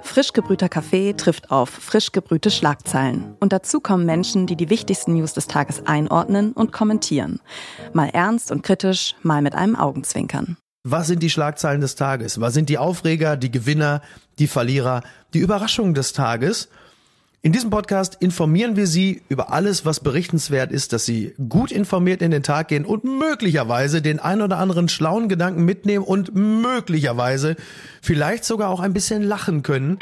[0.00, 3.36] Frisch gebrühter Kaffee trifft auf frisch gebrühte Schlagzeilen.
[3.40, 7.40] Und dazu kommen Menschen, die die wichtigsten News des Tages einordnen und kommentieren.
[7.92, 10.56] Mal ernst und kritisch, mal mit einem Augenzwinkern.
[10.84, 12.40] Was sind die Schlagzeilen des Tages?
[12.40, 14.00] Was sind die Aufreger, die Gewinner,
[14.38, 15.02] die Verlierer,
[15.34, 16.68] die Überraschungen des Tages?
[17.40, 22.20] In diesem Podcast informieren wir Sie über alles, was berichtenswert ist, dass Sie gut informiert
[22.20, 27.54] in den Tag gehen und möglicherweise den ein oder anderen schlauen Gedanken mitnehmen und möglicherweise
[28.02, 29.98] vielleicht sogar auch ein bisschen lachen können.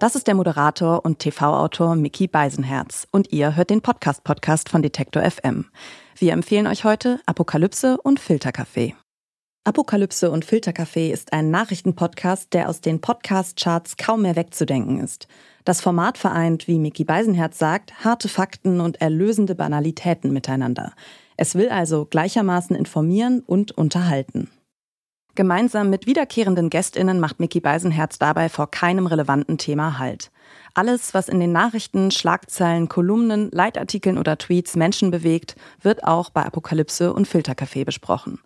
[0.00, 5.22] Das ist der Moderator und TV-Autor Mickey Beisenherz und ihr hört den Podcast-Podcast von Detektor
[5.22, 5.66] FM.
[6.18, 8.96] Wir empfehlen euch heute Apokalypse und Filterkaffee.
[9.66, 15.26] Apokalypse und Filterkaffee ist ein Nachrichtenpodcast, der aus den Podcast-Charts kaum mehr wegzudenken ist.
[15.64, 20.92] Das Format vereint, wie Mickey Beisenherz sagt, harte Fakten und erlösende Banalitäten miteinander.
[21.38, 24.50] Es will also gleichermaßen informieren und unterhalten.
[25.34, 30.30] Gemeinsam mit wiederkehrenden GästInnen macht Mickey Beisenherz dabei vor keinem relevanten Thema Halt.
[30.74, 36.42] Alles, was in den Nachrichten, Schlagzeilen, Kolumnen, Leitartikeln oder Tweets Menschen bewegt, wird auch bei
[36.42, 38.40] Apokalypse und Filterkaffee besprochen.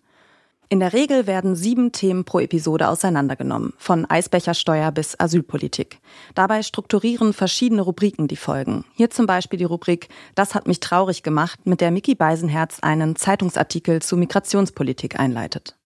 [0.71, 5.99] In der Regel werden sieben Themen pro Episode auseinandergenommen, von Eisbechersteuer bis Asylpolitik.
[6.35, 8.85] Dabei strukturieren verschiedene Rubriken die Folgen.
[8.93, 13.15] Hier zum Beispiel die Rubrik Das hat mich traurig gemacht, mit der Mickey Beisenherz einen
[13.15, 15.78] Zeitungsartikel zu Migrationspolitik einleitet.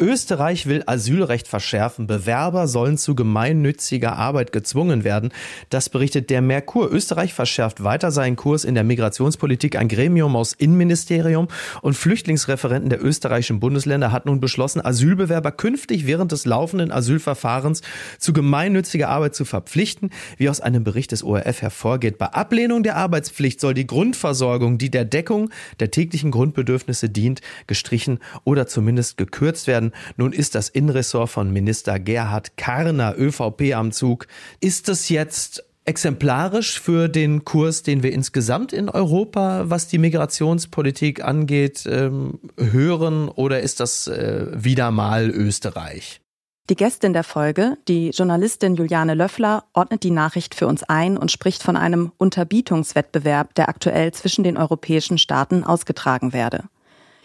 [0.00, 2.06] Österreich will Asylrecht verschärfen.
[2.06, 5.30] Bewerber sollen zu gemeinnütziger Arbeit gezwungen werden.
[5.68, 6.90] Das berichtet der Merkur.
[6.90, 9.76] Österreich verschärft weiter seinen Kurs in der Migrationspolitik.
[9.76, 11.48] Ein Gremium aus Innenministerium
[11.82, 17.82] und Flüchtlingsreferenten der österreichischen Bundesländer hat nun beschlossen, Asylbewerber künftig während des laufenden Asylverfahrens
[18.18, 20.10] zu gemeinnütziger Arbeit zu verpflichten.
[20.38, 24.90] Wie aus einem Bericht des ORF hervorgeht, bei Ablehnung der Arbeitspflicht soll die Grundversorgung, die
[24.90, 29.89] der Deckung der täglichen Grundbedürfnisse dient, gestrichen oder zumindest gekürzt werden.
[30.16, 34.26] Nun ist das Innenressort von Minister Gerhard Karner ÖVP am Zug.
[34.60, 41.24] Ist es jetzt exemplarisch für den Kurs, den wir insgesamt in Europa, was die Migrationspolitik
[41.24, 46.20] angeht, ähm, hören oder ist das äh, wieder mal Österreich?
[46.68, 51.32] Die Gästin der Folge, die Journalistin Juliane Löffler, ordnet die Nachricht für uns ein und
[51.32, 56.64] spricht von einem Unterbietungswettbewerb, der aktuell zwischen den europäischen Staaten ausgetragen werde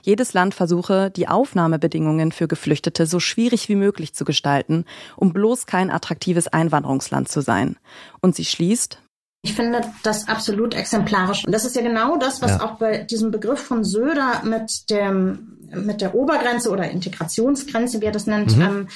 [0.05, 4.85] jedes Land versuche, die Aufnahmebedingungen für Geflüchtete so schwierig wie möglich zu gestalten,
[5.16, 7.77] um bloß kein attraktives Einwanderungsland zu sein.
[8.21, 8.99] Und sie schließt,
[9.45, 11.45] ich finde das absolut exemplarisch.
[11.45, 12.65] Und das ist ja genau das, was ja.
[12.65, 18.11] auch bei diesem Begriff von Söder mit dem, mit der Obergrenze oder Integrationsgrenze, wie er
[18.11, 18.61] das nennt, mhm.
[18.63, 18.88] ähm,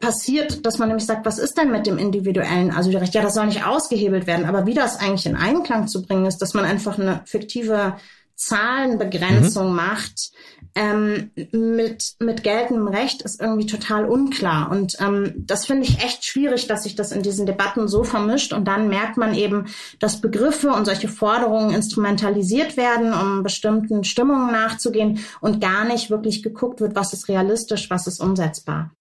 [0.00, 3.14] passiert, dass man nämlich sagt, was ist denn mit dem individuellen Asylrecht?
[3.14, 4.44] Ja, das soll nicht ausgehebelt werden.
[4.44, 7.94] Aber wie das eigentlich in Einklang zu bringen ist, dass man einfach eine fiktive
[8.38, 9.76] Zahlenbegrenzung mhm.
[9.76, 10.30] macht
[10.76, 14.70] ähm, mit, mit geltendem Recht, ist irgendwie total unklar.
[14.70, 18.52] Und ähm, das finde ich echt schwierig, dass sich das in diesen Debatten so vermischt.
[18.52, 19.66] Und dann merkt man eben,
[19.98, 26.44] dass Begriffe und solche Forderungen instrumentalisiert werden, um bestimmten Stimmungen nachzugehen und gar nicht wirklich
[26.44, 28.92] geguckt wird, was ist realistisch, was ist umsetzbar.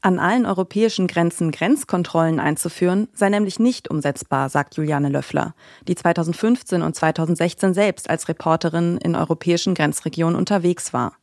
[0.00, 5.54] An allen europäischen Grenzen Grenzkontrollen einzuführen, sei nämlich nicht umsetzbar, sagt Juliane Löffler,
[5.88, 11.14] die 2015 und 2016 selbst als Reporterin in europäischen Grenzregionen unterwegs war.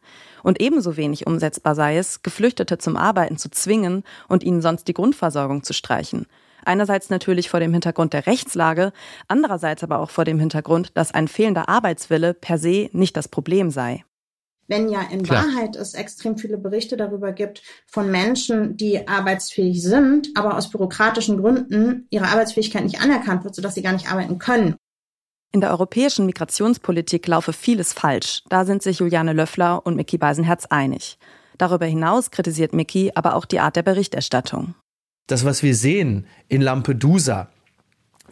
[0.43, 4.93] Und ebenso wenig umsetzbar sei es, Geflüchtete zum Arbeiten zu zwingen und ihnen sonst die
[4.93, 6.25] Grundversorgung zu streichen.
[6.65, 8.91] Einerseits natürlich vor dem Hintergrund der Rechtslage,
[9.29, 13.69] andererseits aber auch vor dem Hintergrund, dass ein fehlender Arbeitswille per se nicht das Problem
[13.71, 14.03] sei
[14.67, 15.45] wenn ja in Klar.
[15.45, 21.41] Wahrheit es extrem viele Berichte darüber gibt von Menschen, die arbeitsfähig sind, aber aus bürokratischen
[21.41, 24.75] Gründen ihre Arbeitsfähigkeit nicht anerkannt wird, sodass sie gar nicht arbeiten können.
[25.51, 28.43] In der europäischen Migrationspolitik laufe vieles falsch.
[28.49, 31.17] Da sind sich Juliane Löffler und Mickey Beisenherz einig.
[31.57, 34.75] Darüber hinaus kritisiert Mickey aber auch die Art der Berichterstattung.
[35.27, 37.49] Das, was wir sehen in Lampedusa,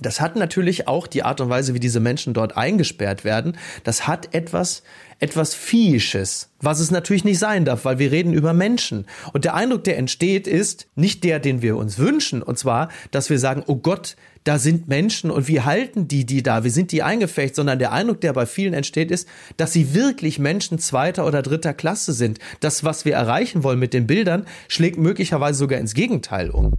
[0.05, 3.57] das hat natürlich auch die Art und Weise, wie diese Menschen dort eingesperrt werden.
[3.83, 4.83] Das hat etwas,
[5.19, 9.05] etwas Viehisches, was es natürlich nicht sein darf, weil wir reden über Menschen.
[9.33, 12.43] Und der Eindruck, der entsteht, ist nicht der, den wir uns wünschen.
[12.43, 16.43] Und zwar, dass wir sagen, oh Gott, da sind Menschen und wie halten die die
[16.43, 16.63] da?
[16.63, 17.55] Wie sind die eingefecht?
[17.55, 21.73] Sondern der Eindruck, der bei vielen entsteht, ist, dass sie wirklich Menschen zweiter oder dritter
[21.73, 22.39] Klasse sind.
[22.59, 26.73] Das, was wir erreichen wollen mit den Bildern, schlägt möglicherweise sogar ins Gegenteil um.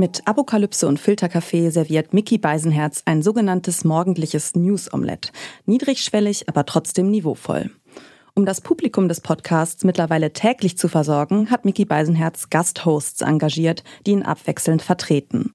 [0.00, 5.32] Mit Apokalypse und Filterkaffee serviert Mickey Beisenherz ein sogenanntes morgendliches News-Omelett.
[5.66, 7.72] Niedrigschwellig, aber trotzdem niveauvoll.
[8.36, 14.12] Um das Publikum des Podcasts mittlerweile täglich zu versorgen, hat Mickey Beisenherz Gasthosts engagiert, die
[14.12, 15.50] ihn abwechselnd vertreten.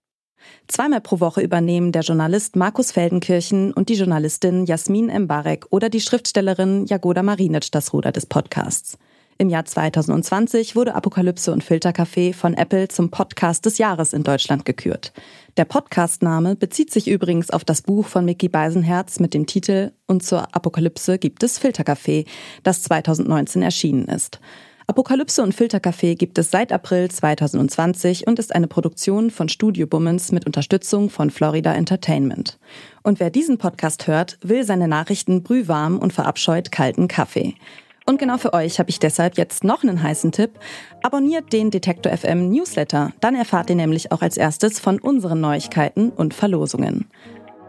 [0.68, 6.02] Zweimal pro Woche übernehmen der Journalist Markus Feldenkirchen und die Journalistin Jasmin Mbarek oder die
[6.02, 8.98] Schriftstellerin Jagoda Marinic das Ruder des Podcasts.
[9.38, 14.64] Im Jahr 2020 wurde Apokalypse und Filtercafé von Apple zum Podcast des Jahres in Deutschland
[14.64, 15.12] gekürt.
[15.58, 20.24] Der Podcastname bezieht sich übrigens auf das Buch von Mickey Beisenherz mit dem Titel Und
[20.24, 22.26] zur Apokalypse gibt es Filtercafé,
[22.64, 24.40] das 2019 erschienen ist.
[24.86, 30.34] Apokalypse und Filtercafé gibt es seit April 2020 und ist eine Produktion von Studio Bummens
[30.34, 32.60] mit Unterstützung von Florida Entertainment.
[33.02, 37.56] Und wer diesen Podcast hört, will seine Nachrichten brühwarm und verabscheut kalten Kaffee.
[38.06, 40.60] Und genau für euch habe ich deshalb jetzt noch einen heißen Tipp.
[41.04, 46.10] Abonniert den Detektor FM Newsletter, dann erfahrt ihr nämlich auch als erstes von unseren Neuigkeiten
[46.10, 47.08] und Verlosungen.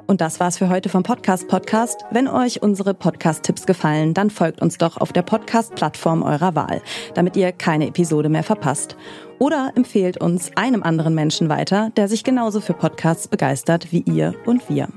[0.06, 2.04] Und das war's für heute vom Podcast Podcast.
[2.10, 6.82] Wenn euch unsere Podcast-Tipps gefallen, dann folgt uns doch auf der Podcast-Plattform eurer Wahl,
[7.14, 8.96] damit ihr keine Episode mehr verpasst.
[9.38, 14.34] Oder empfehlt uns einem anderen Menschen weiter, der sich genauso für Podcasts begeistert wie ihr
[14.44, 14.88] und wir.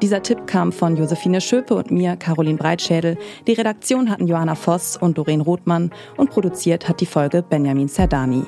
[0.00, 3.18] Dieser Tipp kam von Josephine Schöpe und mir, Caroline Breitschädel.
[3.48, 8.44] Die Redaktion hatten Johanna Voss und Doreen Rothmann und produziert hat die Folge Benjamin Zerdani.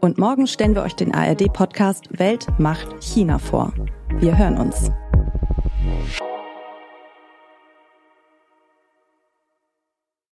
[0.00, 3.72] Und morgen stellen wir euch den ARD-Podcast Welt macht China vor.
[4.20, 4.92] Wir hören uns.